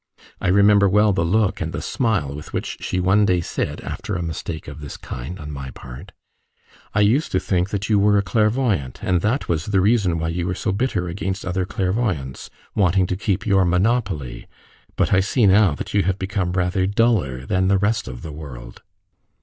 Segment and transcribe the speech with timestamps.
[0.39, 4.15] I remember well the look and the smile with which she one day said, after
[4.15, 6.11] a mistake of this kind on my part:
[6.95, 10.47] "I used to think you were a clairvoyant, and that was the reason why you
[10.47, 14.47] were so bitter against other clairvoyants, wanting to keep your monopoly;
[14.95, 18.81] but I see now you have become rather duller than the rest of the world."